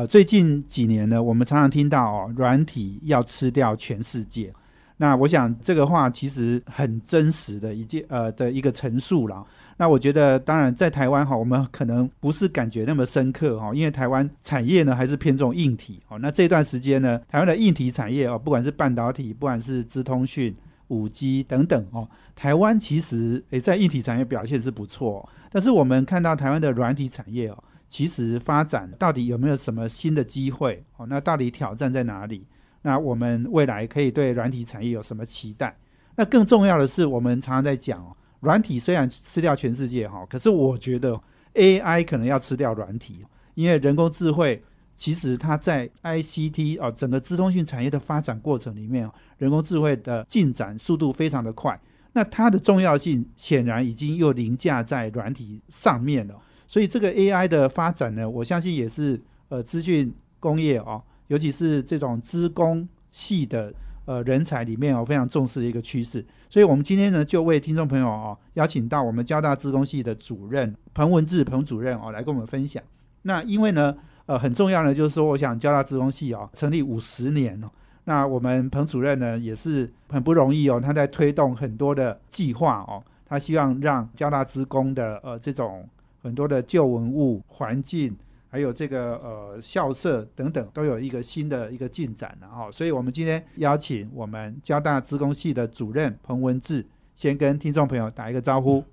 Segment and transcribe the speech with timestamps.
[0.00, 4.50] 呃，最近几年呢，我们常常听到哦，软体要吃掉全世界。
[4.96, 9.44] 那我想这个话其实很真实的一件呃的一个陈述了。
[9.76, 16.18] 那我觉得，当然在台湾哈，我们可能不是感觉那么深刻哈，因为台湾产业呢还是偏重硬体哦。
[16.18, 20.56] 那这段时间呢，台湾的硬体产业哦，不管是半导体，不管是资通讯。
[20.88, 31.06] 五 G 等等哦，台湾其实诶在硬体产业表现是不错，但是我们看到台湾的软体产业哦，其实发展到底有没有什么新的机会哦？
[31.06, 32.46] 那到底挑战在哪里？
[32.80, 35.76] 那我们未来可以对软体产业有什么期待？
[36.16, 41.20] 那更重要的是，我们常常在讲哦，软体虽然吃掉全世界哈，可是我觉得
[41.52, 44.62] AI 可能要吃掉软体，因为人工智慧。
[44.96, 51.80] 其实它在 ICT 哦，整个资通讯产业的发展过程里面，人工智慧的进展速度非常的快。
[52.12, 56.34] 那它的重要性显然已经又凌驾在软体上面了。
[56.70, 66.24] 所以这个 AI 的发展呢，我相信也是呃资讯工业哦，尤其是这种资工系的呃人才里面哦非常重视的一个趋势。
[66.48, 72.80] 所以我们今天呢，就为听众朋友哦邀请到我们交大资工系的主任彭文志彭主任哦来跟我们分享。
[73.22, 73.96] 那因为呢。
[74.26, 77.68] 呃，很重要的就是说，我想交大资工系哦，成立五十年哦，
[78.04, 85.84] 那我们彭主任呢也是很不容易哦，他在推动很多的计划哦，他希望让交大资工的呃这种
[86.22, 88.16] 很多的旧文物、环境，
[88.48, 92.70] 还有这个呃校舍等等，都有一个新的一个进展了哈。
[92.70, 98.84] 所以我们今天邀请我们交大资工系的主任彭文志，先跟听众朋友打一个招呼。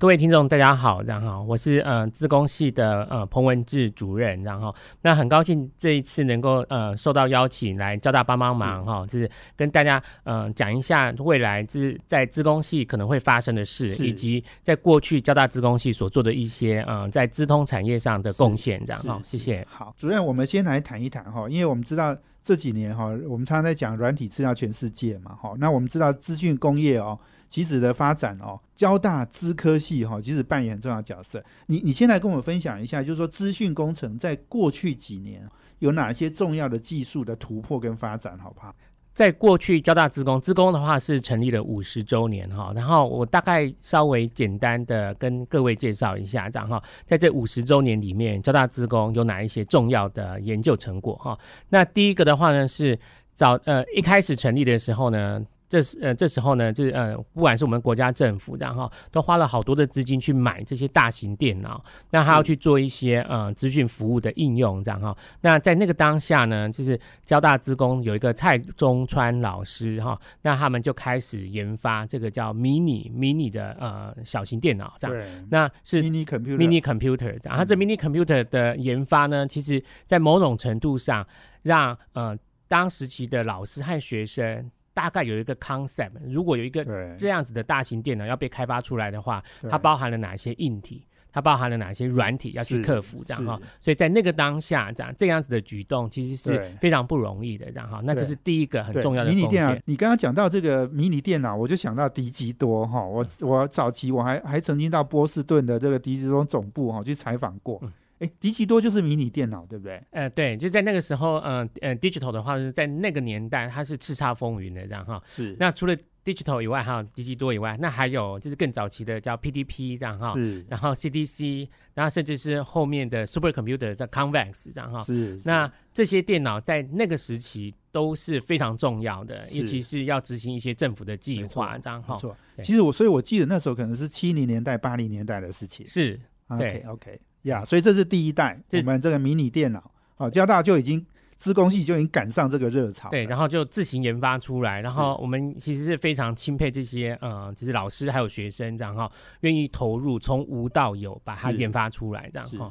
[0.00, 19.64] 各位听众大家好，然后我是呃自工系的呃彭文志主任，然后那很高兴这一次能够呃受到邀请来交大帮帮忙哈，就是跟大家呃讲一下未来资在自工系可能会发生的事，以及在过去交大自工系所做的一些嗯在资通产业上的贡献，这样哈，谢谢。
[19.70, 27.18] 好，主任，我们先来谈一谈哈，因为我们知道这几年哈，我们常常在讲软体吃掉全世界嘛，哈，那我们知道资讯工业哦。
[27.48, 31.44] 其实的发展哦，交大资科系哈，其实扮演很重要角色。
[31.66, 35.42] 你你先来跟我们分享一下，就是说资讯工程在过去几年
[35.80, 38.72] 有哪些重要的技术的突破跟发展，好不好？
[39.12, 51.38] 在过去交大资工，资工的话是成立了五十周年哈，然后我大概稍微简单的跟各位介绍一下，这样哈，在这五十周年里面，交大资工有哪一些重要的研究成果哈？
[51.68, 52.98] 那第一个的话呢是
[53.34, 55.44] 早呃一开始成立的时候呢。
[55.70, 65.16] 这是呃，这时候呢，就是呃，不管是我们国家政府，然后都花了好多的资金去买这些大型电脑，那他要去做一些呃资讯服务的应用，这样哈。
[65.42, 75.46] 那在那个当下呢，就是交大资工有一个蔡中川老师哈，那他们就开始研发这个叫 mini mini 的呃小型电脑，这样。
[75.50, 81.24] 那是 mini computer mini computer，然后这 mini computer 的研发呢，其实在某种程度上
[81.62, 82.36] 让呃
[82.66, 84.68] 当时期的老师和学生。
[84.94, 86.84] 大概有一个 concept，如果有一个
[87.16, 91.04] 这样子的大型电脑要被开发出来的话，它包含了哪些硬体？
[91.32, 93.22] 它包含了哪些软体要去克服？
[93.24, 98.00] 这样哈，所以在那个当下，这样这样子的举动其实是非常不容易的，这样哈。
[98.02, 99.76] 那这是第一个很重要的迷你电脑。
[99.84, 103.00] 你刚刚讲到这个迷你电脑，我就想到迪吉多哈。
[103.00, 107.80] 我我早期我还还曾经到波士顿的这个迪吉多总部哈去采访过。
[108.20, 110.02] 哎，迪奇多就是迷你电脑，对不对？
[110.10, 115.22] 呃，对，就在那个时候，呃呃，digital 的话是在那个年代，它是叱咤风云的这样哈。
[115.28, 115.56] 是。
[115.58, 120.34] 那除了 digital 以外，哈，迪奇多以外，那还有就是更早期的叫 PDP 这样哈。
[120.34, 120.62] 是。
[120.68, 125.00] 然后 CDC，然后甚至是后面的 super computer 叫 Convex 这样哈。
[125.02, 125.40] 是。
[125.42, 132.16] 那这些电脑在那个时期都是非常重要的，尤其是要执行一些政府的计划这样哈。
[132.16, 132.36] 没错。
[132.62, 135.86] 其实我所以我记得那时候可能是七零年代、八零年代的事情。
[135.86, 136.20] 是。
[136.48, 137.18] OK OK。
[137.42, 141.04] 呀，所以这是第一代，我们这个迷你电脑，好，交大就已经
[141.36, 149.10] 资工系就已经赶上这个热潮，对，然后就自行研发出来，然后我们其实是非常钦佩这些呃，就是老师还有学生这样哈，
[149.40, 152.70] 愿意投入从无到有把它研发出来这样哈，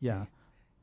[0.00, 0.26] 呀，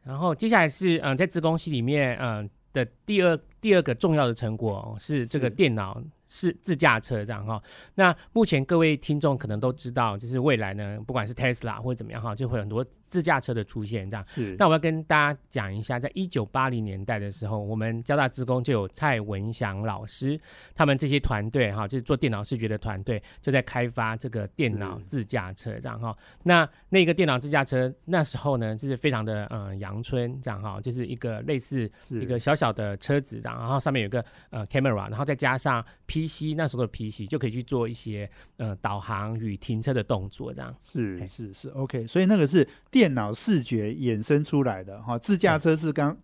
[0.03, 7.61] 然后接下来是嗯，在资工系里面嗯的第二第二个重要的成果是这个电脑是自驾车这样哈。
[7.95, 14.25] 那目前各位听众可能都知道，就是未来呢，不管是 Tesla 或者怎么样哈，就会很多自驾车的出现这样。
[14.27, 14.55] 是。
[14.59, 20.39] 那我要跟大家讲一下，在一九八零年代的时候，我们交大职工就有蔡文祥老师
[20.75, 26.15] 他们这些团队哈，就是做电脑视觉的团队，就在开发这个电脑自驾车这样哈。
[26.43, 35.83] 那那个电脑自驾车那时候呢，就是非常的嗯阳春这样哈，就是一个类似一个小小的车子这样，然后上面有个呃 camera，然后再加上
[36.25, 40.75] PC 那时候的 PC 就可以去做一些呃导航与停车的动作这样。
[40.83, 46.17] 是是是 OK，所以那个是电脑视觉衍生出来的哈，自驾车是刚。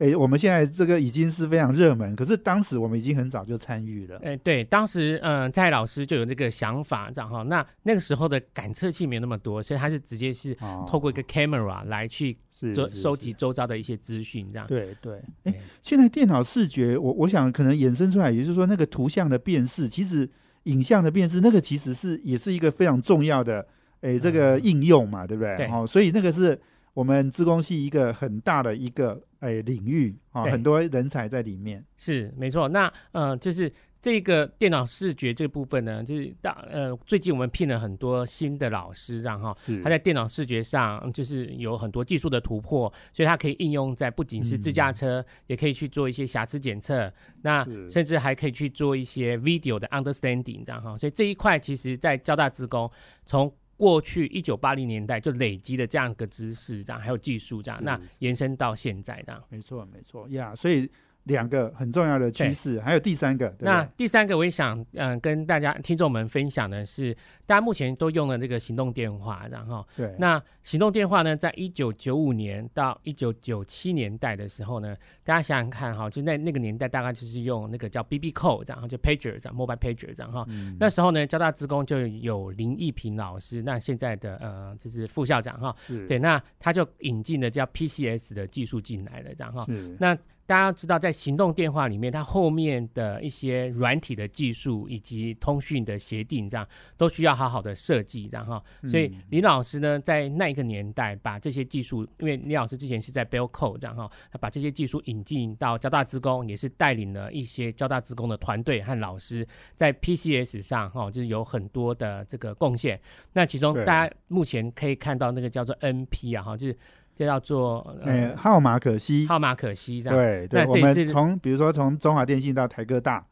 [0.00, 4.18] 哎，我们现在这个已经是非常热门，可是当时我们已经很早就参与了。
[4.24, 7.42] 哎，对，当时嗯，蔡老师就有这个想法，这样哈。
[7.42, 10.56] 那那个时候的感测器没有那么多，所以他是直接是
[10.88, 14.66] 透过一个 camera 来去收收集周遭的一些资讯，这样。
[14.66, 15.20] 对对。
[15.44, 20.26] 哎，现在电脑视觉，我我想可能衍生出来，也就是说那个图像的辨识，其实
[20.62, 23.66] 影像的辨识，那个其实是也是一个非常重要的
[24.00, 25.54] 哎这个应用嘛，对不对？
[25.58, 25.66] 对。
[25.66, 26.58] 哦，所以那个是。
[26.94, 31.84] 我们自工系一个很大的一个诶领域啊，很多人才在里面。
[31.96, 32.68] 是没错。
[32.68, 33.72] 那呃，就是
[34.02, 47.12] 这个电脑视觉这部分呢，就是大呃，最近我们聘了很多新的老师，然后他在电脑视觉上就是有很多技术的突破，所以它可以应用在不仅是自驾车，也可以去做一些瑕疵检测，
[47.42, 50.96] 那甚至还可以去做一些 video 的 understanding，这样哈。
[50.96, 52.90] 所以这一块其实，在交大职工
[53.26, 60.88] 从过去一九八零年代就累积的这样一个知识，这样还有技术，这样那延伸到现在，这样没错没错呀，所以。
[61.24, 63.54] 两个很重要的趋势，还有第三个。
[63.58, 67.14] 那第三个，我也想嗯跟大家听众们分享的是，
[67.46, 70.14] 大家目前都用了这个行动电话，然后对。
[70.18, 80.46] 那行动电话呢，在一九九五年到一九九七年代的时候呢，大家想想看哈，就在那个年代，大概就是用那个叫 BB Call 这样，就 Pager 这样，Mobile Pager 这样哈。
[80.78, 85.76] 那时候呢，交大职工就有林义平老师，那现在的呃就是副校长哈，
[86.08, 89.66] 对，那他就引进了叫 PCS 的技术进来了，这样哈。
[89.98, 90.16] 那
[90.50, 96.66] 大家知道，在行动电话里面，它后面的一些软体的技术以及通讯的协定，这样
[96.96, 98.60] 都需要好好的设计，这样哈。
[98.84, 112.98] 所以李老师呢，在那一个年代，把这些技术，因为李老师之前是在 Bellco 这样哈，他把这些技术引进到交大职工，也是带领了一些交大职工的团队和老师，在 PCS 上哈，就是有很多的这个贡献。
[113.32, 116.76] 那其中大家目前可以看到那个叫做 NP 啊哈，就是。
[117.20, 120.18] 这叫做呃号码可惜，号码可惜这样。
[120.18, 123.22] 对对，我们从比如说从中华电信到台科大，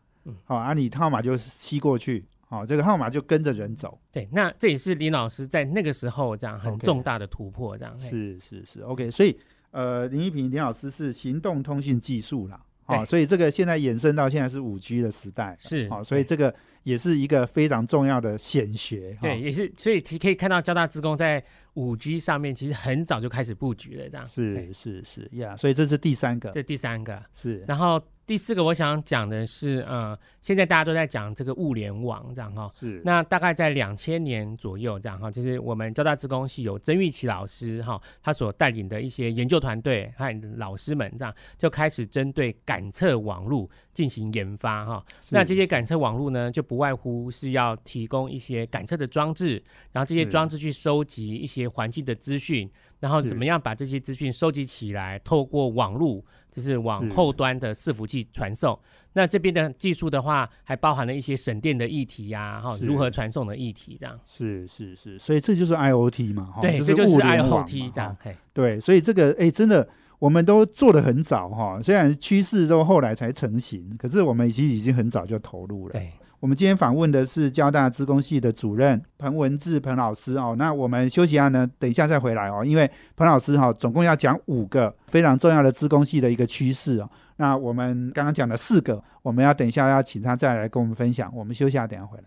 [0.44, 3.98] 好，啊你号码就吸过去，好，这个号码就跟着人走。
[4.12, 7.98] 对，那这也是林老师在那个时候这样很重大的突破，这样。
[7.98, 9.10] 是是是，OK。
[9.10, 9.34] 所以
[9.70, 19.16] 呃，林一平林老师是行动通讯技术啦，哦，所以这个现在延伸到现在是五 G 的时代，是哦，所以这个也是一个非常重要的显学。
[19.22, 21.42] 对，也是，所以可以看到交大职工在。
[21.78, 24.26] 五 G 上面其实很早就开始布局了，这样。
[24.26, 27.22] 是是是呀，所以这是第三个，这第三个。
[27.32, 51.67] 是，然后第四个我想讲的是，呃，现在大家都在讲这个物联网，这样哈，是，那大概在两千年左右这样哈，就是我们交大职工系有曾玉琪老师哈，他所带领的一些研究团队和老师们这样就开始针对感测网络进行研发哈，那这些感测网络呢，就不外乎是要提供一些感测的装置，然后这些装置去收集一些。
[51.68, 52.70] 环境的资讯，
[53.00, 58.78] 然后怎么样把这些资讯收集起来，透过网络，就是往后端的伺服器传送。
[59.14, 64.18] 那这边的技术的话，还包含了一些省电的议题呀，哈，如何传送的议题，这样。
[64.26, 68.16] 是是是，所以这就是 IOT 嘛，对，这就是 IOT 这样。
[68.52, 75.92] 对，所以这个哎，真的我们都做的很早哈，虽然趋势都后来才成型，可是我们其实已经很早就投入了。
[75.92, 76.12] 对。
[76.40, 80.36] 我们今天访问的是交大资工系的主任彭文志彭老师。
[80.36, 92.24] 哦，那我们休息下呢，等一下再回来哦，因为彭老师哈总共要讲五个非常重要的资工系的一个趋势哦，那我们刚刚讲了四个，我们要等一下要请他再来跟我们分享，我们休息下，等下回来。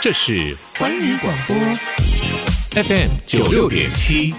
[0.00, 1.54] 这是环宇广播。
[2.82, 4.34] FM 九六点七。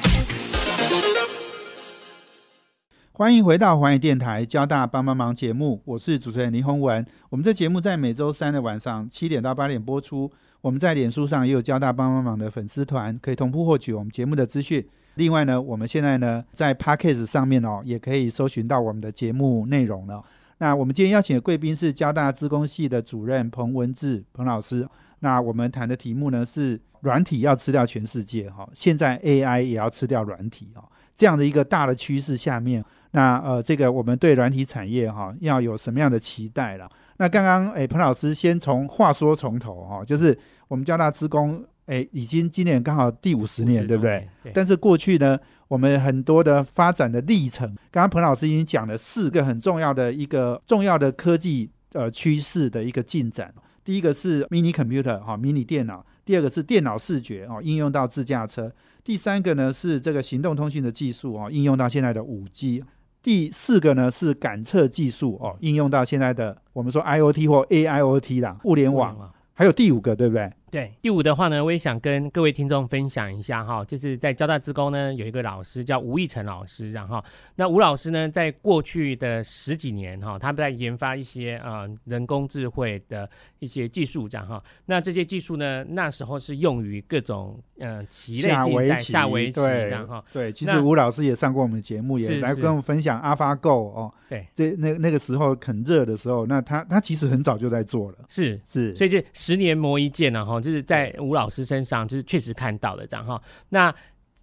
[3.17, 7.05] 欢迎回到环宇电台交大帮帮忙节目，我是主持人林宏文。
[7.29, 10.29] 我们这节目在每周三的晚上七点到八点播出。
[10.59, 14.85] 我们在脸书上也有交大帮帮忙的粉丝团，可以同步获取我们节目的资讯。
[15.13, 20.21] 另外呢，我们现在呢在 p a c k a g e 上面哦，也可以搜寻到我们的节目内容了。
[20.57, 24.85] 那我们今天邀请的贵宾是交大资工系的主任彭文志彭老师。
[25.19, 30.83] 那我们谈的题目呢是软体要吃掉全世界哈，现在 AI 也要吃掉软体哈，
[31.15, 32.83] 这样的一个大的趋势下面。
[33.15, 36.87] 那呃，这个我们对软体产业哈要有什么样的期待了？
[37.15, 44.27] 那刚刚诶，彭老师先从话说从头哈、就是我们交大职工诶，已经今年刚好第五十年，对不对？？
[44.43, 53.53] 对，但是过去呢，我们很多的发展的历程，刚刚彭老师已经讲了四个很重要的一个重要的科技呃趋势的一个进展。
[53.85, 58.69] 第一个是 mini computer 哈、，mini 电脑，第二个是电脑视觉哦，应用到自驾车，
[59.05, 62.83] 第三个呢是这个行动通讯的技术哦，应用到现在的五 G。
[63.25, 69.17] 第四个呢是感测技术哦，应用到现在的我们说 IOT 或 AIoT 啦，物联网。
[69.55, 70.51] 还有第五个，对不对？
[70.71, 77.23] 对，第五的话呢，我也想跟各位听众分享一下哈，就是在交大职工呢有一个老师叫吴义成老师，然后
[77.55, 83.29] 那吴老师呢，在过去的十几年哈，他在研发一些呃人工智慧的
[83.59, 94.13] 一些技术，这样哈，那这些技术呢，那时候是用于各种呃棋类竞赛、下围棋，围棋这对样哈，对，其实吴老师也上过我们的节目，也来跟我们分享 AlphaGo 哦。
[94.27, 98.59] 对，这那那个时候很热的时候，那他他其实很早就在做了，是。
[98.65, 103.41] 是，所以这十年磨一剑呢，哈，就是在吴老师身上，就是确实看到了这样哈。
[103.69, 103.93] 那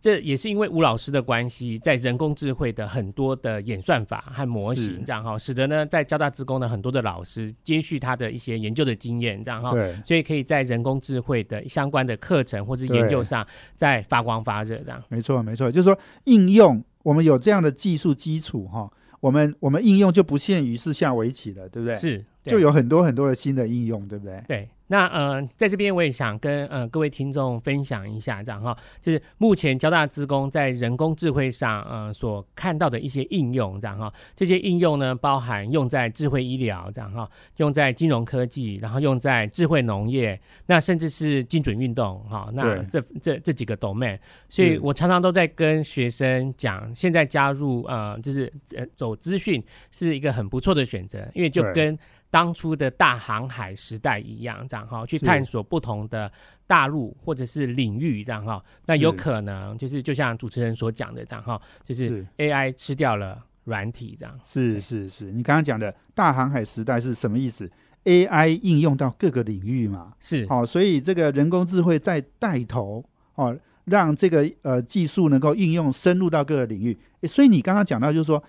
[0.00, 15.00] 这也是因为吴老师的关系，在人工智慧的很多的演算法和模型这样哈，使得呢在交大职工的很多的老师接续他的一些研究的经验这样哈，对所以可以在人工智慧的相关的课程或是研究上再发光发热这样。
[15.08, 18.90] 没错没错，就是说应用我们有这样的技术基础哈，
[19.20, 21.94] 我们我们应用就不限于是下围棋了，对不对？
[21.94, 24.42] 是，就有很多很多的新的应用，对不对？
[24.48, 44.18] 对，那呃，在这边我也想跟呃各位听众分享一下，这样哈，就是目前交大职工在人工智慧上呃所看到的一些应用，这样哈，这些应用呢包含用在智慧医疗，这样哈，用在金融科技，然后用在智慧农业，那甚至是精准运动哈，那这这这几个 domain，
[44.50, 51.98] 所以我常常都在跟学生讲，现在加入呃就是呃走资讯是一个很不错的选择，因为就跟
[52.32, 56.32] 当初的大航海时代一样，这样哈，去探索不同的
[56.66, 62.26] 大陆或者是领域，这样哈，那有可能就是就像主持人所讲的这样哈，就是是。
[62.38, 64.34] AI 吃掉了软体这样。
[64.46, 67.70] 是是是，你刚刚讲的大航海时代是什么意思
[68.04, 70.46] ？AI 应用到各个领域嘛，是。
[70.48, 76.98] 好、所以这个人工智慧在带头哦，让这个呃技术能够应用深入到各个领域。
[77.24, 78.42] 所以你刚刚讲到，就是说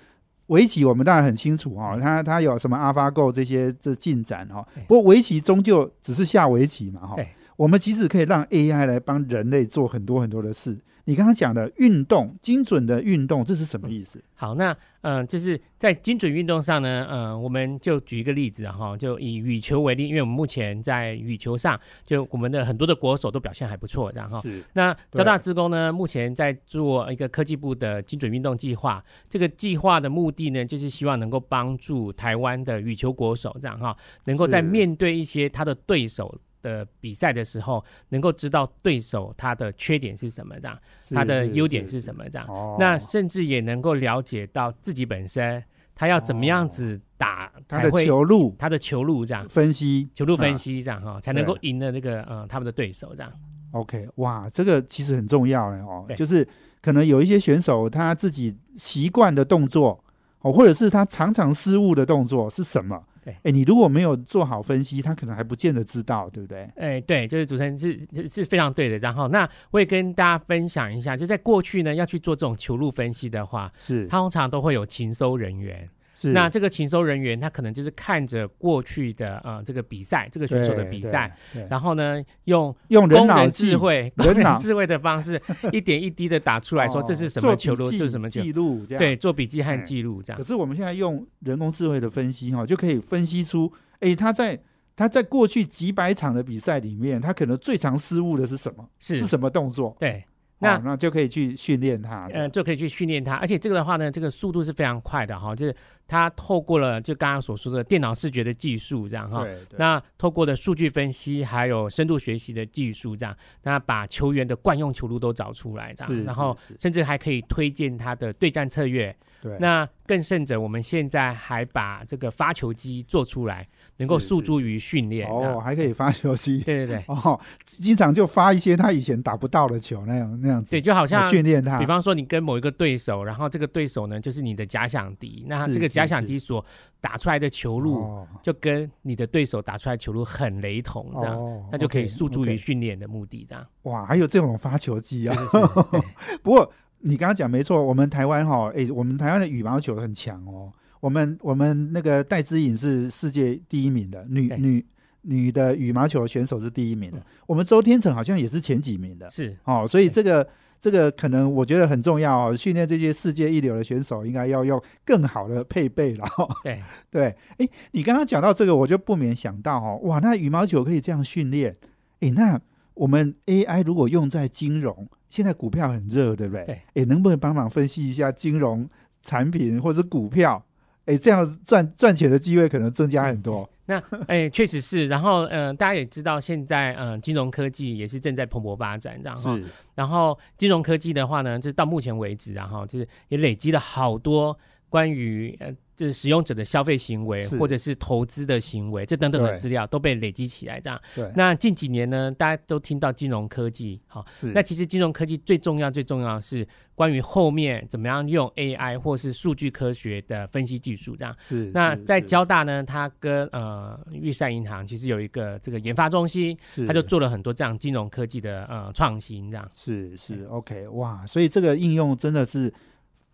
[0.48, 4.84] 围棋，我们当然很清楚哈、哦，它它有什么 AlphaGo 这些这进展哈、对。
[4.84, 7.28] 不过围棋终究只是下围棋嘛哈、对。
[7.56, 10.78] 我们其实可以让 AI 来帮人类做很多很多的事。
[11.06, 14.24] 你刚刚讲的运动，精准的运动，这是什么意思？
[14.36, 24.40] 好，那嗯、呃就是在精准运动上呢，嗯、我们就举一个例子啊哈，就以羽球为例，因为我们目前在羽球上，就我们的很多的国手都表现还不错，这样哈。
[24.42, 29.04] 是那对交大职工呢，目前在做一个科技部的精准运动计划。
[29.28, 33.94] 这个计划的目的呢，就是希望能够帮助台湾的羽球国手，这样哈，
[34.24, 36.34] 能够在面对一些他的对手
[36.64, 40.80] 的比赛的时候，能够知道对手他的缺点是什么，这样，
[41.14, 42.48] 他的优点是什么，这样。
[42.48, 48.56] 哦，那甚至也能够了解到自己本身他要怎么样子打他的球路。
[48.58, 53.32] 他的球路这样，分析，球路分啊析这样哈，才能够赢了那个呃他们的对手这样。
[53.72, 56.06] OK，哇，这个其实很重要哎哦。
[56.08, 56.48] 对，就是
[56.82, 60.04] 可能有一些选手他自己习惯的动作
[60.42, 63.04] 哦，或者是他常常失误的动作是什么？
[63.24, 66.70] 对哎，你如果没有做好分析，他可能还不见得知道，对不对？
[66.76, 68.98] 哎，对，就是主持人是是是非常对的。
[69.00, 75.90] 然后，那我也跟大家分享一下，就在过去呢，要去做这种球路分析的话，是，通常都会有勤收人员。
[76.28, 81.36] 是那这个勤收人员，他可能就是看着过去的呃这个比赛，这个选手的比赛，，
[81.70, 89.18] 然后呢，用用人工人智慧、工人脑智慧的方式，一点一滴的打出来说这是什么球路，这是什么球，记录，对，。
[89.18, 90.46] 做笔记哎和记录这样可。
[90.46, 94.60] 是我们现在用人工智慧的分析哈，就可以分析出，哎，他在
[94.96, 98.86] 他在过去几百场的比赛里面，他可能最常失误的是什么？
[99.00, 99.96] 是是什么动作？
[100.00, 100.24] 对，
[100.64, 102.28] 那、那那就可以去训练他。
[102.34, 105.76] 呃，就可以去训练它，而且这个的话呢，这个速度是非常快的哈，就是
[106.08, 109.46] 它透过了就刚刚所说的电脑视觉的技术这样哈，
[109.78, 119.16] 那透过的数据分析还有深度学习的技术这样，那把球员的惯用球路都找出来的是，然后甚至还可以推荐他的对战策略。
[119.42, 125.28] 对，那更甚者，我们现在还把这个发球机做出来，能够诉诸于训练。
[125.30, 126.60] 哦，还可以发球机。
[126.62, 131.78] 对对对哦，经常就发一些他以前打不到的球，那样那样子，对，就好像来训练他。
[131.78, 136.64] 比方说，你跟某一个对手，然后这个对手呢就是你的假想敌，那是是这个假想是敌所
[137.00, 143.66] 打出来的球路，哦，就跟你的对手打出来球路很雷同，这样，哦那就可以诉诸于训练的目的，这样。
[143.84, 145.36] 哇，还有这种发球机啊！
[145.36, 150.72] 是是是， 不过你刚刚讲没错，我们台湾哈，哎，我们台湾的羽毛球很强哦。
[151.04, 154.86] 我们我们那个戴资颖是世界第一名的女女
[155.24, 157.18] 女的羽毛球选手是第一名的。
[157.18, 159.30] 嗯，我们周天成好像也是前几名的。
[159.30, 159.54] 是。
[159.66, 160.48] 哦，所以这个
[160.80, 166.48] 这个可能我觉得很重要哦，训练这些世界一流的选手，应该要用更好的配备了、哦。
[166.64, 166.82] 对，
[167.12, 171.76] 对，哎，你刚刚讲到这个，我就不免想到哦，哇，那羽毛球可以这样训练，
[172.22, 172.58] 哎，那
[172.94, 176.64] 我们 AI 如果用在金融，现在股票很热，对不对？
[176.64, 178.90] 对，哎，能不能帮忙分析一下金融
[179.22, 180.66] 产品或者是股票？
[181.06, 183.70] 哎，这样赚赚钱的机会可能增加很多。
[183.86, 185.08] 那哎，确实是。
[185.08, 189.60] 然后，嗯、大家也知道，现在嗯、呃金融科技也是正在蓬勃发展，然后，
[189.96, 194.58] 然后金融科技的话呢，就是到目前为止，然后就是也累积了好多
[194.88, 201.00] 关于呃，就是使用者的消费行为或者是投资的行为，这等等的资料都被累积起来，这样。
[201.16, 204.52] 对，那近几年呢，大家都听到金融科技，好，是。
[204.54, 211.36] 那其实金融科技最重要、最重要的是关于后面怎么样用 AI 或是数据科学的分析技术，这样。
[211.40, 216.86] 是那在交大呢，它跟呃玉山银行其实有一个这个研发中心，是。
[216.86, 219.72] 它就做了很多这样金融科技的呃创新，这样。
[219.76, 222.72] 是是 OK 哇，所以这个应用真的是，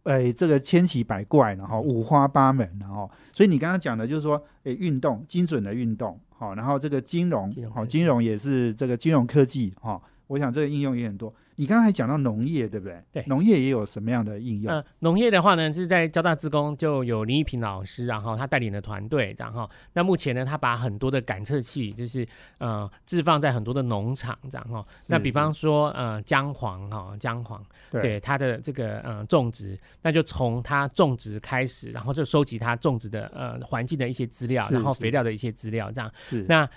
[0.09, 11.31] 哎，这个千奇百怪，然后五花八门，然后，所以你刚刚讲的就是说，哎，运动精准的运动，好，然后这个金融，好，金融也是这个金融科技，哈，我想这个应用也很多。
[11.59, 13.03] 你刚刚还讲到农业，对不对？
[13.11, 14.73] 对农业也有什么样的应用？
[14.73, 22.25] 呃，农业的话呢，是在交大自工就有林一平老师，然后他带领的团队，然后那目前呢，他把很多的感测器，就是
[22.59, 24.87] 呃置放在很多的农场，这样哈。
[25.07, 27.61] 那比方说呃姜黄哈，姜黄
[27.91, 36.69] 对它的这个呃种植，那就从它种植开始，然后就收集它种植的呃环境的一些资料，然后肥料的一些资料，这样是那。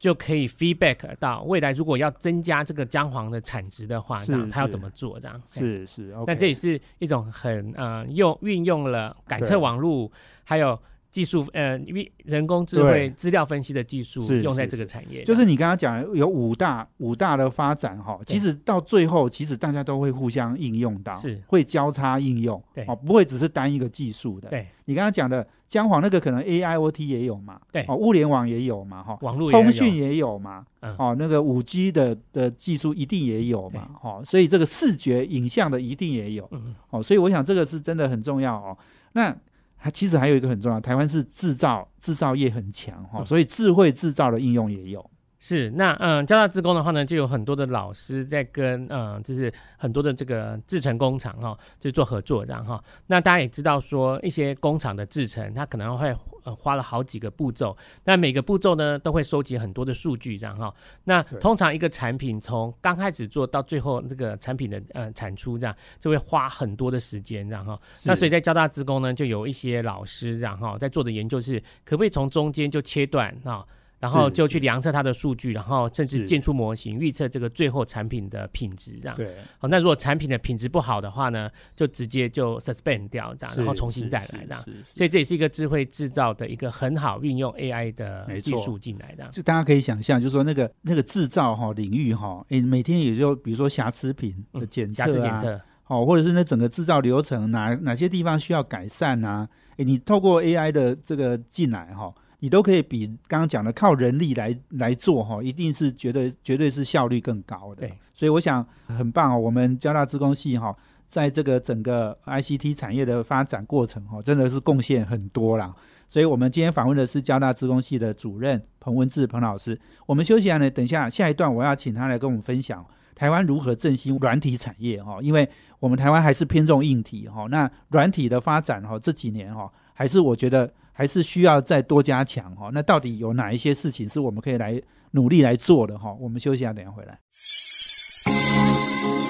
[0.00, 5.20] 就可以 feedback 到未来，如果要增加这个姜黄的产值的话，这样是是它要怎么做？
[5.20, 5.60] 这样嘿。
[5.60, 6.14] 是是。
[6.26, 10.10] 那这也是一种很呃用运用了改测对网络，
[10.42, 10.80] 还有
[11.10, 12.90] 技术呃运人工智对。
[12.90, 21.38] 慧资料分析的技术用在这个产业，就是你刚刚讲有五大五大的发展哈，其实到最后，其实大家都会互相应用到，是。
[21.46, 22.86] 会交叉应用，对。
[22.88, 24.48] 哦，不会只是单一个技术的。
[24.48, 24.66] 对。
[24.86, 27.84] 你刚刚讲的姜黄那个可能 AIoT 也有嘛，对。
[27.86, 30.96] 哦，物联网也有嘛，哈，网络通讯也有嘛，嗯。
[30.98, 36.74] 哦，那个五 G 的的技术一定也有嘛，哦，所以这个视觉影像的一定也有，嗯。
[36.90, 38.76] 哦，所以我想这个是真的很重要哦。
[39.12, 39.32] 那
[39.76, 43.26] 还其实还有一个很重要，台湾是制造制造业很强哈、哦，嗯。
[43.26, 45.08] 所以智慧制造的应用也有。
[45.42, 52.82] 是那嗯，交大自工的话呢，就有很多的老师在跟嗯，就是很多的这个制成工厂哈，就做合作这样哈。
[53.06, 57.74] 那大家也知道说，一些工厂的制成，它可能会呃花了好几个步骤，
[58.04, 60.70] 那每个步骤呢都会收集很多的数据这样哈。
[61.04, 67.80] 那通常一个产品从刚开始做到最后那个产品的呃产出这样，就会花很多的时间这样哈。
[68.04, 73.64] 那所以在交大自工呢，就有一些老师这样哈，在做的研究是可不可以从中间就切断啊。
[74.00, 79.16] 然后就去量测它的数据，然后甚至建出模型，预测这个最后产品的品质，这样。
[79.16, 84.64] 对，好，那如果产品的品质不好的话呢，就直接就 suspend 掉，这样，然后重新再来，这样。
[84.94, 89.28] 所以这也是一个智慧制造的一个很好运用 AI 的技术进来的。
[89.28, 99.46] 就大家可以想象，就是说那个那个制造哈、领域哈、哎，每天也就比如说瑕疵品的嗯检测啊，瑕疵检测，哦，或者是那整个制造流程哪哪些地方需要改善啊？
[99.76, 107.86] 诶，你透过 AI 的这个进来哈、你都可以比刚刚讲的靠人力来来做哈、一定是绝对绝对是效率更高的。
[107.86, 110.74] 对，所以我想很棒哦，我们交大资工系哈、
[111.06, 115.74] 在这个整个 ICT 产业的发展过程哈、真的是贡献很多啦。
[116.08, 119.78] 所以我们今天访问的是交大资工系的主任彭文志彭老师。
[120.06, 125.48] 我们休息一下呢，等一下下一段我要请他来跟我们分享台湾如何振兴软体产业哈，因为
[125.78, 132.70] 我们台湾还是偏重硬体哈，那软体的发展哈这几年哈，还是我觉得还是需要再多加强哈。
[132.72, 134.80] 那到底有哪一些事情是我们可以来
[135.12, 136.12] 努力来做的哈？
[136.20, 137.18] 我们休息一下，等一下回来。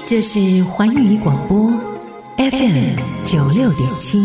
[0.06, 1.70] 这是环宇广播
[2.36, 4.18] FM 九六点七。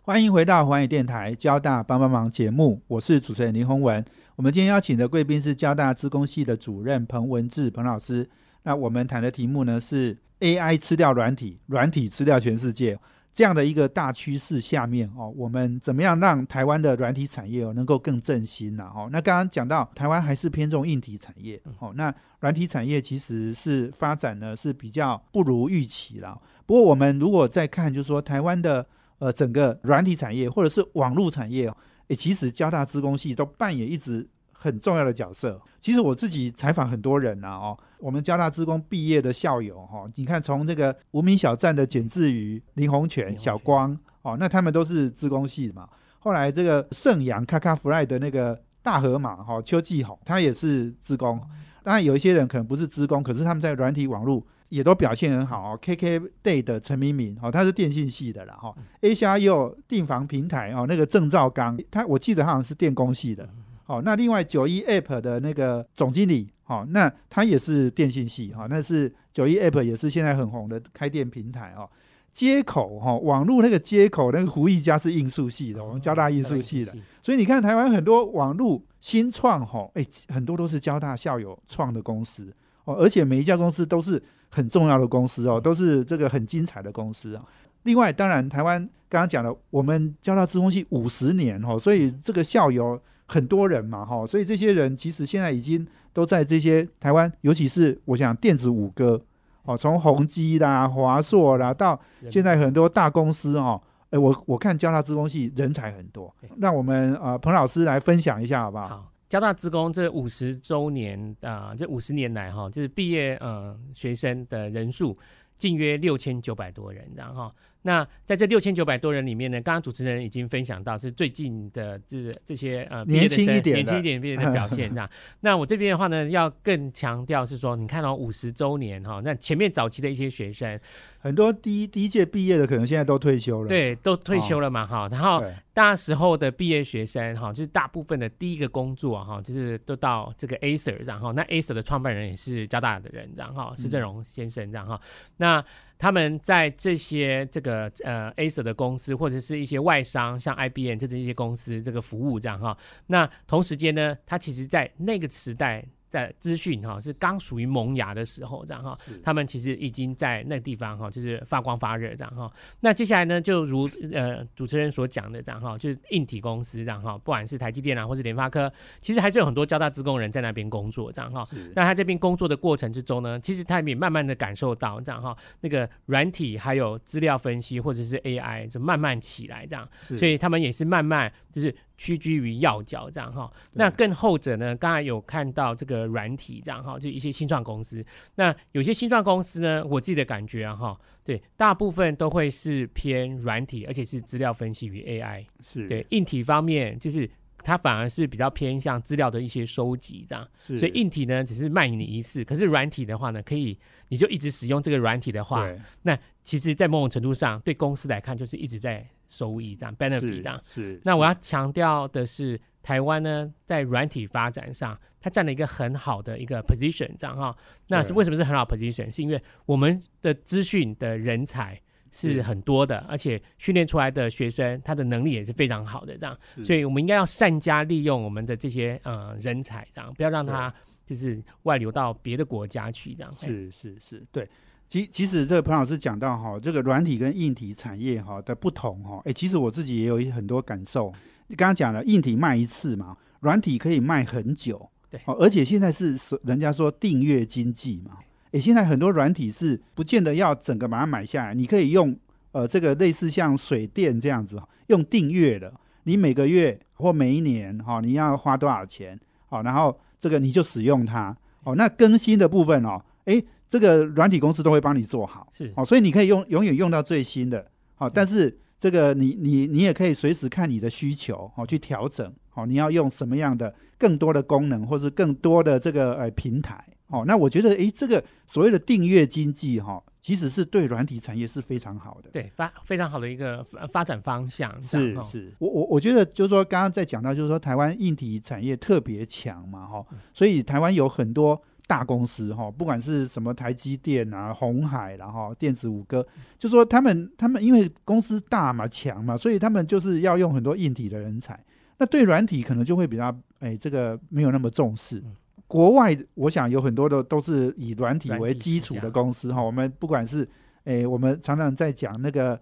[0.00, 4.04] 欢迎回到环宇电台交大帮帮忙节目，我是主持人林宏文。
[4.36, 8.30] 我们今天邀请的贵宾是交大资工系的主任彭文志彭老师。
[8.62, 12.98] 那我们谈的题目呢是 AI 吃掉软体，软体吃掉全世界
[13.36, 18.90] 这样的一个大趋势下面哦，我们怎么样让台湾的软体产业哦能够更振兴呢？
[18.94, 26.40] 哦，那刚刚讲到台湾还是偏重硬体产业哦，那软体产业其实是发展呢是比较不如预期啦。
[26.64, 28.86] 不过我们如果再看，就是说台湾的
[29.18, 31.76] 呃整个软体产业或者是网络产业哦，
[32.08, 34.26] 诶，其实交大资工系都扮演一直
[34.58, 35.60] 很重要的角色。
[35.80, 43.96] 其实我自己采访很多人呐、哦，我们交大资工毕业的校友哈、哦，你看从这个无名小站的简志宇、林洪泉、小光。
[44.22, 45.88] 哦，那他们都是资工系的嘛。
[46.18, 51.40] 后来这个盛阳卡卡弗莱的那个大河马哈邱继宏，他也是资工。
[51.84, 55.78] 当然有一些人可能不是资工，可是他们在软体网络也都表现很好哦。
[55.80, 58.74] KK Day 的陈明明哦，他是电信系的啦哈。
[59.02, 63.48] A 加 U 订房平台哦，那个郑兆刚，他我记得他好像是电工系的。
[63.86, 71.88] 哦，那另外九一 App 的那个总经理，哦，那他也是电信系哈，那是九一 App 也是现在很红的开店平台哦。
[72.32, 82.52] 接口哈，网络那个接口那个胡一家是艺术系的，我们交大艺术系的，所以你看台湾很多网络新创哈，哎，很多都是交大校友创的公司
[82.84, 87.42] 哦，而且每一家公司都是很重要的公司哦，都是这个很精彩的公司啊。
[87.84, 99.22] 另外，当然台湾刚刚讲了，我们交大资工系五十年哦，所以这个校友很多人嘛哈，所以这些人其实现在已经都在这些台湾，尤其是我想电子五哥。
[99.64, 108.86] 哦，从宏基啦、华硕啦，到现在很多大公司哦，哎，我我看交大资工系人才很多，那我们呃彭老师来分享一下好不好？
[108.86, 115.18] 好，交大资工这五十周年啊，这五十年来哈，就是毕业呃学生的人数
[115.56, 117.50] 近约六千九百多人，然后。
[117.86, 125.08] 那在这六千九百多人里面呢，刚刚主持人已经分享到是最近的这这些呃年轻一点、年轻一点毕业的表现，这样。
[125.40, 130.80] 那我这边的话呢，要更强调是说，你看到五十周年哈，那前面早期的一些学生。
[131.18, 135.08] 很多第一第一届毕业的可能现在都退休了，对，都退休了嘛，哈。
[135.10, 135.42] 然后
[135.74, 145.00] 大时候的毕业学生，哈，就是大部分的第一个工作，哈，就是都到这个 Acer 然后那 Acer 的创办人也是交大的人，然后施正荣先生，这样哈。
[145.38, 145.64] 那
[145.98, 152.76] 他们在这些这个呃 aser 的公司，或者是一些外商，像 IBM 这这些公司，这个服务这样哈。
[153.08, 155.84] 那同时间呢，它其实在那个时代。
[156.08, 162.50] 在资讯哈是刚属于萌芽的时候，这样哈，他们其实已经在那个地方哈，就是发光发热这样哈。
[162.80, 171.46] 那接下来呢，就如呃主持人所讲的这样哈，就是硬体公司这样哈，不管是台积电啊，或是联发科，其实还是有很多交大职工人在那边工作这样哈。
[171.74, 181.74] 那他这边工作的过程之中呢，其实他也慢慢的感受到这样哈，那个软体还有资料分析或者是 AI 就慢慢起来这样，所以他们也是慢慢就是。
[181.96, 184.76] 屈居于要角这样哈，那更后者呢？
[184.76, 188.04] 刚才有看到这个软体这样哈，就一些新创公司。
[188.34, 195.46] 那有些新创公司呢，我自己的感觉啊哈，对，大部分都会是偏软体，而且是资料分析与 AI。
[195.62, 197.28] 是对硬体方面，就是
[197.58, 200.46] 它反而是比较偏向资料的一些收集这样。
[200.58, 203.78] 是，所以硬体呢只是卖你一次，可是软体的话呢，可以
[204.08, 205.66] 你就一直使用这个软体的话，
[206.02, 209.08] 那其实，在某种程度上，对公司来看，就是一直在。
[209.28, 211.00] 收益这样，benefit 这样是。
[211.04, 217.56] 那我要强调的是，台湾呢在软体发展上，它占了一个很好的一个 position 这样哈。
[217.88, 219.12] 那是为什么是很好 position？
[219.12, 221.80] 是因为我们的资讯的人才
[222.12, 226.38] 是很多的，而且训练出来的学生他的能力也是非常好的这样。
[226.64, 230.72] 所以我们应该要善加利用我们的这些呃人才这样，不要让他
[231.06, 233.34] 就是外流到别的国家去这样。
[233.34, 234.48] 是是是，对。
[234.88, 241.12] 其其实这个彭老师讲到哈，这个软体跟硬体产业哈的不同哈，哎，其实我自己也有一很多感受。
[241.48, 248.18] 你刚刚讲了，硬体卖一次嘛，软体可以卖很久，对，而且现在是人家说订阅经济嘛，
[248.52, 252.16] 哎，现在很多软体是不见得要整个把它买下来，你可以用
[252.52, 255.72] 呃这个类似像水电这样子用订阅的，
[256.04, 259.18] 你每个月或每一年哈，你要花多少钱，
[259.48, 263.42] 好，然后这个你就使用它，哦，那更新的部分哦，哎。
[263.68, 265.72] 这个软体公司都会帮你做好，是。
[265.76, 291.60] 哦，所以你可以用永远用到最新的，好，但是这个你你你也可以随时看你的需求，哦去调整，好，你要用什么样的更多的功能，或是更多的这个呃平台，哦，那我觉得诶，这个所谓的订阅经济哈，其实是对软体产业是非常好的，对发非常好的一个发展方向，是是，我我我觉得就是说刚刚在讲到就是说台湾硬体产业特别强嘛，哈，所以台湾有很多。
[291.86, 296.26] 大公司哈，不管是什么台积电啊、红海，然后电子五哥，
[296.58, 301.58] 就说他们他们因为公司大嘛、强嘛，所以他们就是要用很多硬体的人才。
[301.98, 305.22] 那对软体可能就会比较哎，这个没有那么重视。
[305.66, 309.62] 国外我想有很多的都是以软体为基础的公司哈。
[309.62, 310.48] 我们不管是
[310.84, 312.60] 哎，我们常常在讲那个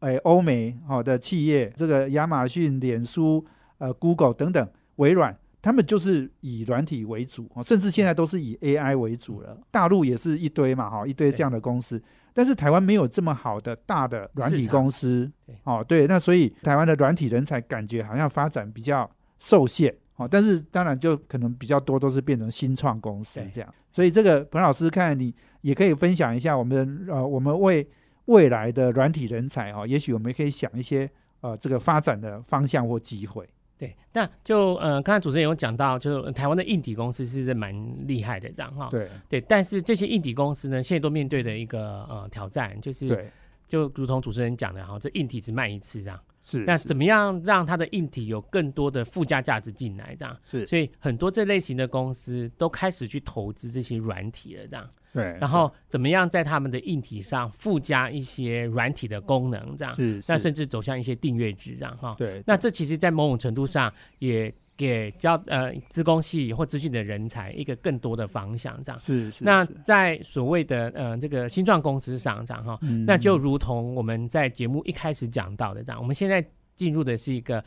[0.00, 3.44] 哎，欧美好的企业，这个亚马逊、脸书、
[3.78, 5.36] 呃，Google 等等，微软。
[5.60, 9.58] 他们就是以软体为主，甚至现在都是以 AI 为主了。
[9.70, 12.00] 大陆也是一堆嘛，哈，一堆这样的公司。
[12.32, 15.28] 但是台湾没有这么好的大的软体公司，
[15.64, 23.74] 哦，对，那所以台湾的软体人才感觉好像发展比较受限，哦，但是当然就可能比较多都是变成新创公司这样。
[23.90, 27.84] 所以这个彭老师看你也可以分享一下，我们呃，我们为
[28.26, 33.48] 未来的软体人才哈，也许我们可以想一些呃这个发展的方向或机会。
[33.78, 37.72] 对，那就呃，刚才主持人有讲到，就是台湾的硬体公司是蛮
[38.06, 38.88] 厉害的，这样哈。
[38.90, 43.30] 对对，但是这些硬体公司呢，现在都面对的一个呃挑战，就是
[43.66, 46.18] 就如同主持人讲的哈，这硬体只卖一次这样。
[46.66, 50.16] 那怎么样让它的硬体有更多的附加价值进来？
[50.18, 54.90] 这样，是所以很多这类型的公司都开始去投资这些软体了，这样。
[55.12, 59.74] 对，然后怎么样在他们的硬体上附加一些软体的功能？
[59.76, 62.14] 这样，是是那甚至走向一些订阅制，这样哈。
[62.18, 69.00] 对那这其实，在某种程度上也给教呃资工系或资讯的人才一个更多的方向，这样。
[69.00, 76.42] 是是那在所谓的呃这个新创公司上，这样哈，嗯那就如同我们在节目一开始讲到的这样，我们现在
[76.76, 77.62] 进入的是一个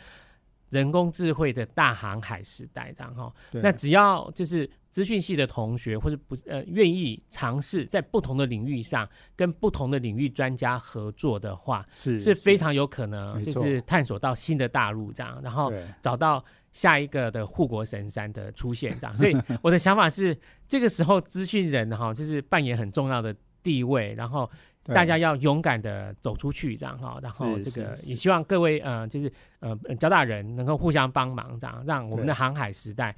[0.69, 3.33] 人工智慧的大航海时代，这样哈。
[3.51, 19.15] 那只要就是资讯系的同学或者不呃愿意尝试在不同的领域上跟不同的领域专家合作的话，是是非常有可能就是探索到新的大陆这样，然后找到下一个的护国神山的出现这样。
[19.17, 24.49] 所以我的想法是，这个时候资讯人哈，就是扮演很重要的地位，然后
[24.83, 33.15] 大家要勇敢的走出去这样哈，然后是这个也希望各位呃，就是呃交大人能够互相帮忙这样，让我们的航海时代。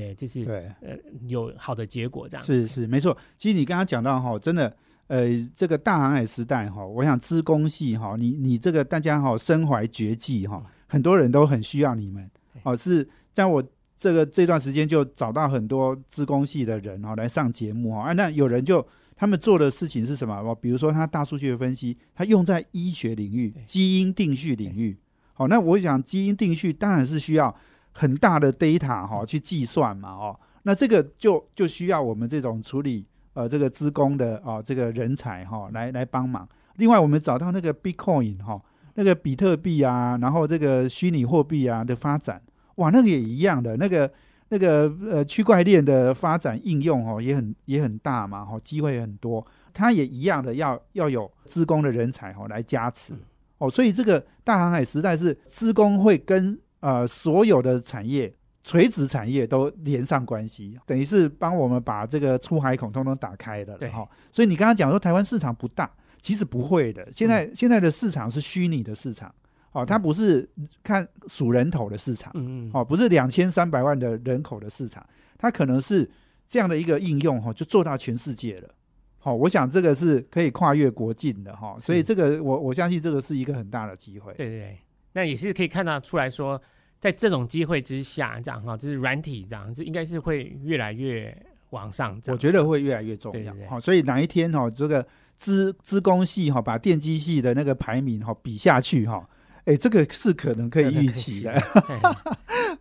[0.00, 2.44] 对，就是对呃有好的结果这样。
[2.44, 3.16] 是是没错。
[3.38, 4.76] 其实你刚刚讲到哈，真的。
[5.06, 12.28] 呃，这个大航海时代哈，我想资工系哈，你你这个大家哈身怀绝技哈，很多人都很需要你们
[12.62, 12.74] 哦。
[12.74, 13.62] 是在我
[13.98, 20.42] 这个这段时间就找到很多资工系的人哈来上节目哈，啊，那有人就他们做的事情是什么？
[20.42, 24.96] 我，比如说他大数据的分析，他用在医学领域、基因定序领域。
[25.34, 27.54] 好，那我想基因定序当然是需要
[27.94, 36.46] 很大的 data 哈去计算嘛哦，那这个就就需要我们这种处理呃这个资工的哦、这个人才哈、来来帮忙。
[36.76, 38.60] 另外，我们找到那个 Bitcoin 哈、
[38.94, 42.42] 那个比特币啊，然后这个虚拟货币啊的发展，
[42.76, 44.12] 哇，那个也一样的，那个
[44.48, 53.14] 那个呃区块链的发展应用哦也很也很大嘛哈、机会很多，它也一样的要要有资工的人才哈、来加持。
[53.58, 58.32] 哦，所以这个大航海时代是资工会跟呃所有的产业。
[58.66, 64.08] 垂直产业都连上关系，等于是帮我们把这个出海孔通通打开了对哈。
[64.32, 67.06] 所以你刚刚讲说台湾市场不大，其实不会的。
[67.12, 69.30] 现在、现在的市场是虚拟的市场，
[69.72, 70.48] 哦，它不是
[70.82, 76.10] 看数人头的市场，嗯嗯，哦，不是两千三百万的人口的市场，它可能是
[76.48, 78.70] 这样的一个应用哈、哦，就做到全世界了。
[79.18, 84.32] 好、我想这个是可以跨越国境的哈、所以这个我我相信这个是一个很大的机会。
[84.32, 84.78] 对对对，
[85.12, 86.58] 那也是可以看得出来说，
[87.04, 91.36] 在这种机会之下，这样哈，就是软体这样，这应该是会越来越
[91.68, 92.32] 往上涨。
[92.32, 93.38] 我觉得会越来越重要。
[93.38, 99.28] 对对对好、所以哪一天哈、这个资资工系哈、把电机系的那个排名哈、比下去哈、
[99.66, 101.52] 哎，这个是可能可以预期的。
[101.84, 101.98] 嘿。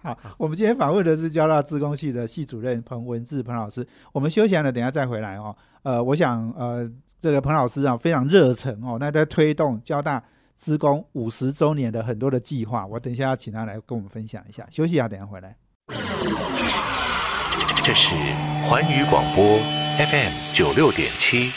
[0.02, 3.86] 好，我们今天访问的是交大资工系的系主任彭文志彭老师。
[4.14, 5.54] 我们休息完了，等下再回来哦。
[5.82, 10.24] 呃，我想呃，这个彭老师啊非常热忱哦，那在推动交大
[10.56, 14.66] 资工五十周年的很多的计划，我等一下要请他来跟我们分享一下。
[14.70, 15.56] 休息一下，等一下回来。
[17.84, 18.16] 这是
[18.64, 19.44] 环宇广播
[19.98, 21.50] FM 九六点七。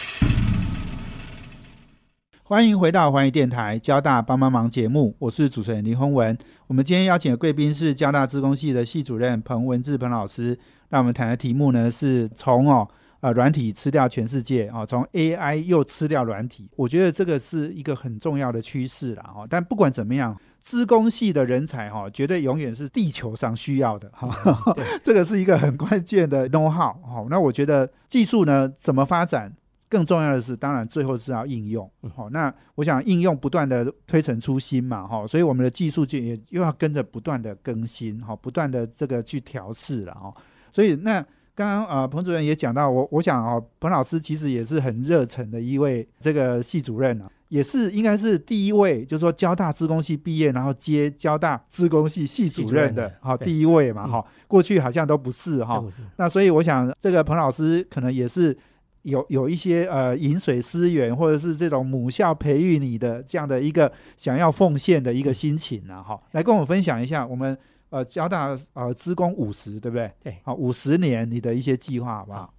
[2.43, 6.37] 欢迎回到环宇电台交大帮帮忙节目，我是主持人林宏文。
[6.69, 10.59] 我们今天邀请的贵宾是交大职工系的系主任彭文志彭老师。
[10.91, 12.89] 那我们谈的题目呢是从哦
[13.27, 16.71] 呃软体吃掉全世界啊、哦，从 AI 又吃掉软体。
[16.77, 19.45] 我觉得这个是一个很重要的趋势了哈。
[19.51, 24.31] 但不管怎么样，资工系的人才哈、绝对永远是地球上需要的哈。
[24.75, 27.27] 对这个是一个很关键的 know how 哈。
[27.29, 29.53] 那我觉得技术呢怎么发展？
[29.89, 31.91] 更重要的是，当然最后是要应用。
[32.15, 40.33] 好、那我想应用不断的推陈出新嘛，哈、所以我们的技术就也又要跟着不断的更新，哈、不断的这个去调试了，哈、
[40.73, 41.25] 所以那
[41.57, 53.47] 刚刚呃彭主任也讲到，我我想哦，彭老师其实也是很热忱的一位这个系主任啊，也是应该是第一位，就是说交大资工系毕业，然后接交大资工系系主任的好、对。
[53.47, 54.13] 第一位嘛，嗯。
[54.13, 55.83] 哈、过去好像都不是哈、
[56.19, 58.55] 那所以我想，这个彭老师可能也是
[59.01, 67.57] 有有一些呃饮水思源，或者是这种母校培育你的这样的一个想要奉献的一个心情啊，哈，来跟我们分享一下我们
[67.91, 70.13] 呃交大呃职工五十对不对？
[70.23, 72.53] 对好，五十年你的一些计划好不好？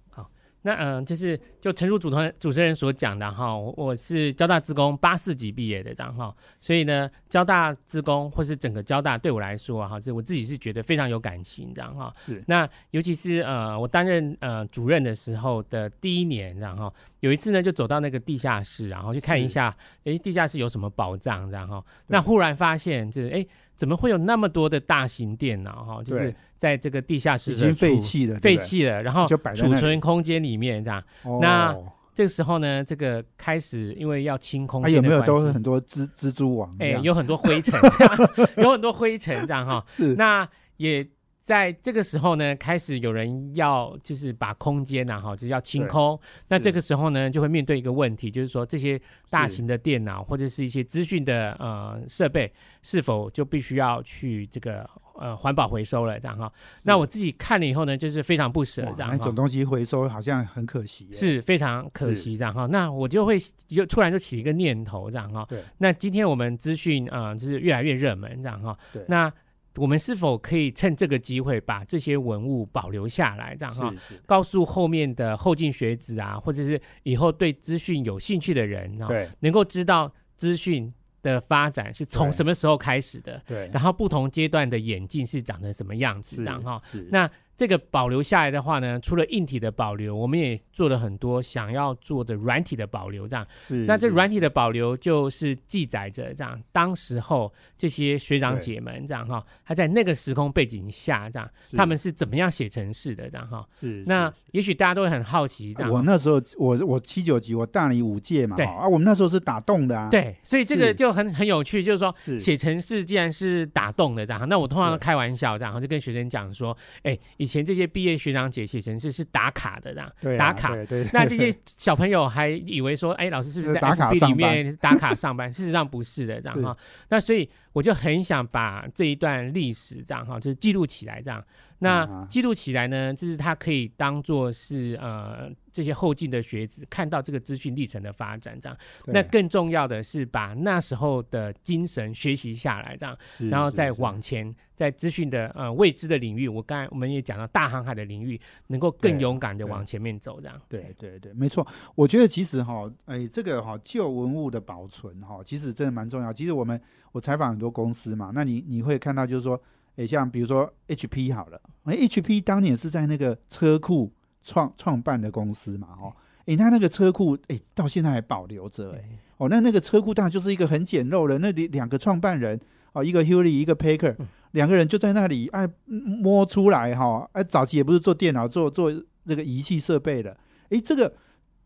[0.68, 12.12] 那嗯、呃就是就陈如主团主持人所讲的哈，我我是交大职工八四级毕业的，这样哈，所以呢，交大职工或是整个交大对我来说啊哈，这我自己是觉得非常有感情，这样哈。
[12.26, 26.02] 是那尤其是呃，我担任呃主任的时候的第一年，然后有一次呢，就走到那个地下室，然后去看一下，哎，地下室有什么宝藏，然后那忽然发现，这哎，怎么会有那么多的大型电脑哈？
[26.02, 31.02] 就是在这个地下室已经废弃了，废弃了，然后就储存空间里面这样。
[31.40, 31.74] 那
[32.12, 36.76] 这个时候呢，这个开始因为要清空，有没有都是很多蜘蜘蛛网？
[36.80, 37.80] 哎，有很多灰尘，
[38.58, 39.86] 有很多灰尘这样哈。
[40.16, 41.06] 那也。
[41.48, 46.20] 在这个时候呢，开始有人要就是把空间呐哈，就是要清空。
[46.46, 54.86] 那这个时候呢，就会面对一个问题，就是说这些大型的电脑或者是一些资讯的呃设备，是否就必须要去这个
[55.18, 56.52] 呃环保回收了这样哈？
[56.82, 59.08] 那我自己看了以后呢，就是非常不舍这样。
[59.10, 62.66] 那种东西回收好像很可惜，是非常可惜这样哈。
[62.66, 65.46] 那我就会就突然就起一个念头这样哈。
[65.48, 65.62] 对。
[65.78, 68.76] 那今天我们资讯啊，就是越来越热门这样哈。
[68.92, 69.02] 对。
[69.08, 69.32] 那
[69.76, 73.94] 我们是否可以趁这个机会把这些文物保留下来，这样哈，
[74.26, 79.08] 告诉后面的后进学子啊，或者是以后对资讯有兴趣的人，啊，
[79.40, 87.30] 能够知道资讯的发展是从什么时候开始的，对，然后不同阶段的演进是长成什么样子，这样哈，那。
[87.58, 93.44] 这个保留下来的话呢，除了硬体的保留，我们也做了很多想要做的软体的保留，这样。
[93.84, 103.66] 那这软体的保留就是记载着这样，当时候这些学长姐们这样哈，他在那个时空背景下这样，他们是怎么样写程式的这样哈。
[103.80, 104.04] 是。
[104.06, 105.90] 那也许大家都会很好奇这样。
[105.90, 108.54] 我那时候我我七九级，我大你五届嘛。
[108.54, 108.64] 对。
[108.66, 110.08] 啊，我们那时候是打洞的啊。
[110.08, 110.36] 对。
[110.44, 120.76] 所以这个就很很有趣，就是说写程式既然是打洞的这样，那我通常都开玩笑这样，就跟学生讲说，哎，以前这些毕业学长姐写程式是打卡的，这样打卡。
[121.12, 125.52] 那这些小朋友还以为说，哎，老师是不是 在 FB 里面 打卡上班？
[125.52, 126.76] 事实上不是的，这样哈。
[127.08, 131.42] 那所以我就很想把这一段历史这样哈，就是记录起来，这样。
[131.80, 138.76] 那记录起来呢，就是它可以当做是呃这些后进的学子看到这个资讯历程的发展，这样。
[139.06, 143.16] 那更重要的是把那时候的精神学习下来，这样，
[143.48, 150.60] 然后再往前，在资讯的呃未知的领域，我刚才我们也讲到大航海的领域，能够更勇敢的往前面走，这样。
[150.68, 151.64] 对对对，没错。
[151.94, 156.32] 我觉得其实哈，哎，这个哈旧文物的保存哈，其实真的蛮重要。
[156.32, 156.80] 其实我们
[157.12, 159.60] 我采访很多公司嘛，那你你会看到就是说。
[159.98, 166.14] 诶，像比如说 HP 好了，哎，HP 当年是在那个车库创创办的公司嘛，哦，
[166.46, 169.04] 诶，他那个车库，诶，到现在还保留着，诶，
[169.38, 172.60] 哦，那那个车库当然就是一个很简陋的，那里两个创办人，
[172.92, 174.14] 哦，一个 Hurley，一个 Packer，
[174.52, 178.92] 两个人就在那里，哎，摸出来哈，哎，早期也不是做电脑，做做
[179.24, 180.36] 那个仪器设备的，
[180.68, 181.12] 诶，这个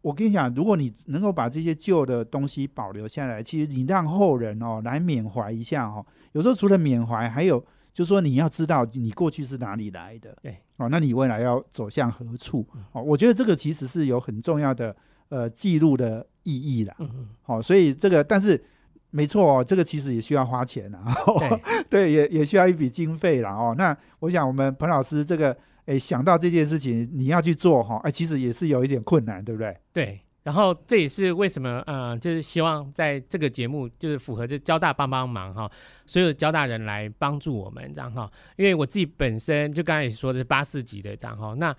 [0.01, 7.63] 我跟你讲，如果你能够把这些旧的东西保留下来，其实你让后人哦来缅怀一下哦，有时候除了缅怀，还有。
[7.93, 12.67] 就说你要知道你过去是哪里来的，对，哦，那你未来要走向何处？
[12.93, 14.97] 哦，我觉得这个其实是有很重要的
[15.29, 16.95] 呃记录的意义啦。
[16.99, 18.63] 嗯嗯，好，所以这个但是
[19.11, 21.15] 没错哦，这个其实也需要花钱啊，
[21.91, 23.51] 对，也也需要一笔经费啦。
[23.51, 23.75] 哦。
[23.77, 29.77] 那我想我们彭老师这个诶想到这件事情你要去做哈，哎，其实也是有一点困难，对不对？
[29.93, 30.21] 对。
[30.43, 35.71] 然后这也是为什么，呃，就是希望在这个节目，就是符合这交大帮帮忙哈，
[36.05, 38.29] 所有的交大人来帮助我们这样哈。
[38.57, 41.73] 因为我自己本身就刚才也说的是八四级的这样哈，那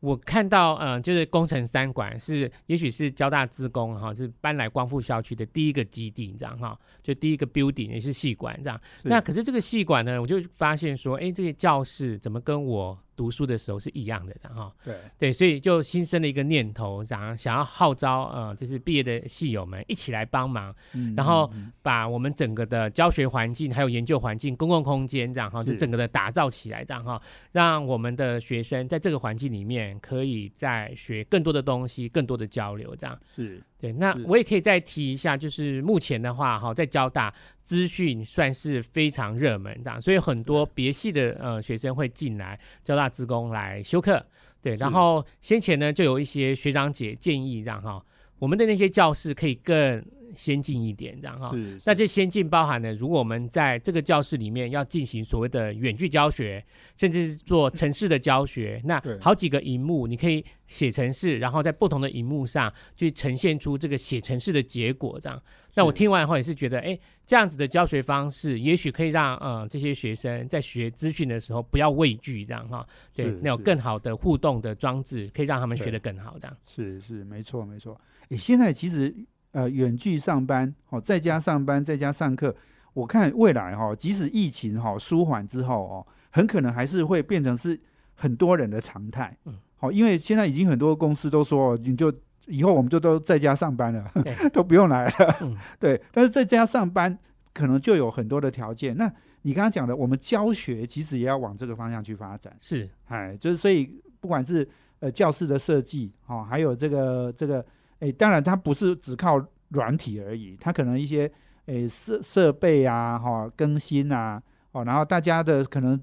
[0.00, 8.80] 我看到，嗯，就是工程三馆是，也许是交大自工哈，是搬来光复校区的第一个基地这样哈，就第一个 building 也是系馆这样。
[9.04, 12.98] 那可是这个系馆呢，我就发现说，哎，这些教室怎么跟我。
[13.16, 14.94] 读书的时候是一样的，然后对。
[15.18, 20.74] 对，所以就新生了一个念头，想想要号召呃，就是毕业的系友们一起来帮忙，
[21.16, 21.50] 然后
[21.82, 27.20] 把我们整个的教学环境、还有研究环境、公共空间这样哈，就整个的打造起来这样哈，
[27.52, 33.18] 让我们的学生在这个环境里面可以再学更多的东西、更多的交流这样。
[33.34, 33.62] 是。
[33.78, 44.24] 对，那我也可以再提一下，就是目前的话，哈，在交大资讯算是非常热门这样，所以很多别系的呃学生会进来交大职工来修课。
[44.62, 48.04] 对，然后先前呢就有一些学长姐建议这样哈，
[48.38, 50.04] 我们的那些教室可以更。
[50.36, 51.50] 先进一点，这样哈。
[51.50, 51.78] 是。
[51.84, 56.64] 那这先进包含了，如果我们在这个教室里面要进行所谓的远距教学，
[56.96, 65.42] 甚至是做城市的教学，那好几个荧幕，你可以写城市，然后在不同的荧幕上去呈现出这个写城市的结果，这样。
[65.74, 72.86] 那我听完以后也是觉得，哎，这样子的教学方式，也许可以让呃这些学生在学资讯的时候不要畏惧，这样哈。
[73.14, 73.26] 对。
[73.42, 76.56] 那有更好的互动的装置，可以让他们学得更好，这样。
[76.66, 78.00] 是是，没错没错。
[78.30, 79.14] 诶，现在其实。
[79.56, 82.54] 呃，远距上班，哦，在家上班，在家上课，
[82.92, 87.80] 我看未来哈，即使疫情哈舒缓之后哦，很可能还是会变成是
[88.14, 89.34] 很多人的常态。
[89.46, 92.12] 嗯，好，因为现在已经很多公司都说，你就
[92.48, 94.12] 以后我们就都在家上班了，
[94.52, 95.36] 都不用来了。
[95.40, 97.18] 嗯 对，但是在家上班
[97.54, 98.94] 可能就有很多的条件。
[98.94, 102.54] 那你刚刚讲的，我们教学其实也要往这个方向去发展。
[102.60, 104.68] 是哎，就是所以不管是
[105.00, 107.64] 呃教室的设计，哦，还有这个这个，
[108.00, 111.30] 哎，当然它不是只靠软体而已，它可能一些
[111.66, 114.42] 诶设设备啊，哈、更新啊，
[114.72, 116.00] 哦，然后大家的可能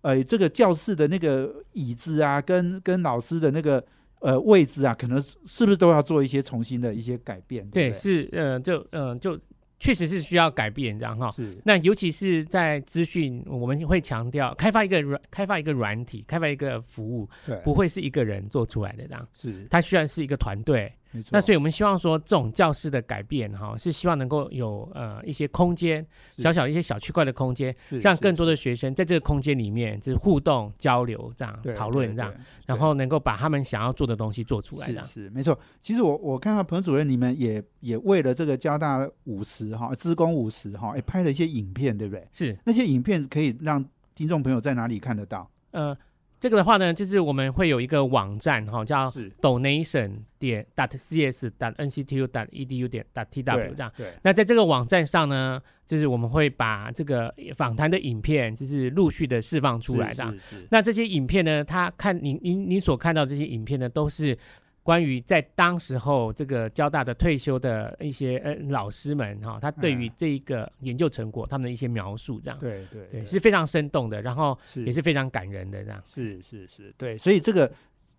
[0.00, 3.84] 呃这个教室的那个椅子啊，跟跟老师的那个
[4.20, 7.68] 呃位置啊，可能是不是都要做一些重新的一些改变？
[7.70, 9.38] 对对，对，是呃，就呃，就
[9.78, 11.28] 确实是需要改变这样哈。
[11.30, 20.90] 是那尤其是在资讯，我们会强调开发一个软，开发一个软体，开发一个服务，对，不会是一个人做出来的这样，是它需要是一个团队。
[21.12, 21.28] 没错。
[21.32, 26.04] 那所以我们希望说，这种教室的改变哈，是希望能够有呃一些空间，
[26.38, 32.34] 小小的一些小区块的空间，让更多的学生在这个空间里面就是互动交流这样讨论这样，
[32.66, 35.06] 然后能够把他们想要做的东西做出来是。
[35.06, 35.58] 是没错。
[35.80, 42.26] 其实我我看到彭主任你们也也为了这个交大五十哈，职工五十哈，也拍了一些影片，对不对？
[42.32, 43.84] 是那些影片可以让
[44.14, 45.50] 听众朋友在哪里看得到？
[45.72, 45.96] 呃，
[46.42, 49.08] 这个的话呢，就是我们会有一个网站哈，叫
[49.40, 53.92] donation 点 dot cs dot nctu dot edu 点 dot tw 这样。
[53.96, 60.32] 对那在这个网站上呢，就是我们会把这个访谈的影片，就是陆续的释放出来这样。
[60.32, 64.36] 是是那这些影片呢，它看你你你所看到这些影片呢，都是
[64.82, 72.58] 关于在当时候这个交大的退休的一些呃老师们哈，他对于嗯这一个研究成果他们的一些描述这样。
[72.58, 76.02] 对对对，是非常生动的，然后也是非常感人的这样。
[76.06, 77.70] 是是是，对，所以这个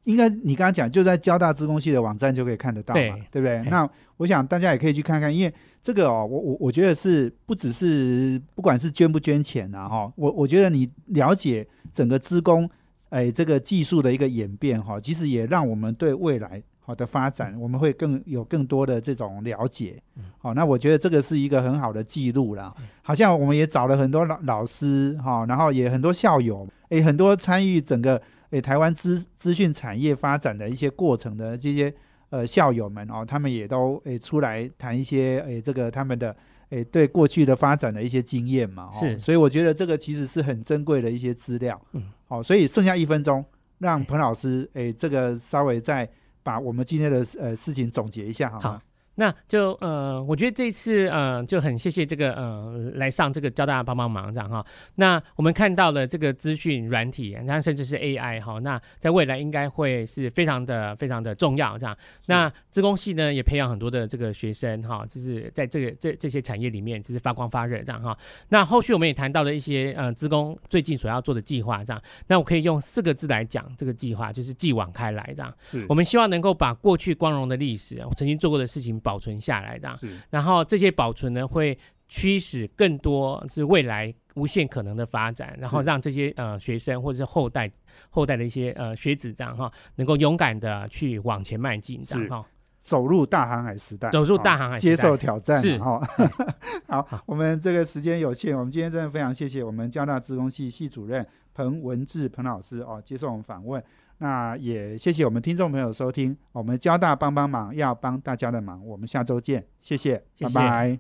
[0.06, 3.70] 应该你刚刚讲，就在交大资工系的网站就可以看得到嘛，对对不对？
[3.70, 12.70] 那我想大家也可以去看看，因为这个哦，我我我觉得是不只是不管是捐不捐钱啊，哈，我我觉得你了解整个资工，
[13.14, 16.62] 哎，这个技术的一个演变哈，其实也让我们对未来。
[16.86, 19.96] 好的发展，我们会更有更多的这种了解。
[20.40, 22.74] 好，那我觉得这个是一个很好的记录啦。
[23.02, 31.94] 好像我们也找了很多老老师哈，然后也很多校友，诶，很多参与整个诶台湾资资讯产业发展的一些过程的这些
[32.32, 36.36] 呃校友们哦，他们也都诶出来谈一些诶这个他们的
[36.70, 38.90] 诶对过去的发展的一些经验嘛。
[38.92, 41.80] 哦是所以我觉得这个其实是很珍贵的一些资料。
[41.92, 43.44] 嗯，好，所以剩下一分钟，
[43.80, 46.10] 让彭老师诶这个稍微再
[46.42, 48.62] 把我们今天的呃事情总结一下好吗？
[48.62, 48.82] 好
[49.16, 54.66] 那就呃，我觉得这一次呃就很谢谢这个呃来上这个教大家帮帮忙这样哈。
[54.96, 61.96] 那我们看到了这个资讯软体，那甚至是 AI 哈，那在未来应该会是非常的非常的重要这样。
[62.26, 68.18] 那资工系呢也培养很多的这个学生哈，就是在这个这这些产业里面就是发光发热这样哈。
[68.50, 75.54] 那后续我们也谈到了一些呃资工最近所要做的计划这样，那我可以用四个字来讲这个计划，就是继往开来这样。
[75.64, 79.96] 是我们希望能够把过去光荣的历史，我曾经做过的事情保存下来，这样。
[79.98, 81.78] 是然后这些保存呢，会
[82.08, 87.70] 驱使更多是未来无限可能的发展，然后是让这些呃学生或者是后代
[88.10, 92.46] 后代的一些呃学子这样哈，能够勇敢的去往前迈进，这样哈。
[92.80, 96.02] 走入大航海时代，走入哦大航海时代接受挑战是哈。
[96.90, 103.82] 好，我们这个时间有限，我们今天真的非常谢谢我们交大资工系系主任彭文志彭老师哦，接受我们访问。
[104.20, 111.00] 那也谢谢我们听众朋友收听，我们交大帮帮忙要帮大家的忙，我们下周见，谢谢，谢谢拜拜。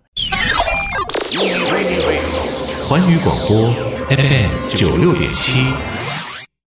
[2.87, 3.73] 环宇广播
[4.09, 5.92] FM 九六点七。